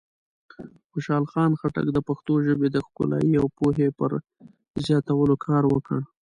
خوشحال 0.91 1.23
خان 1.31 1.51
خټک 1.59 1.87
د 1.93 1.99
پښتو 2.07 2.33
ژبې 2.45 2.67
د 2.71 2.77
ښکلایۍ 2.85 3.33
او 3.41 3.47
پوهې 3.57 3.87
پر 3.97 4.11
زیاتولو 4.85 5.35
کار 5.45 5.63
وکړ. 5.73 5.99